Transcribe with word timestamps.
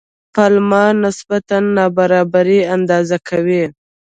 پالما 0.33 0.83
نسبت 1.03 1.47
نابرابري 1.75 2.59
اندازه 2.75 3.17
کوي. 3.27 3.63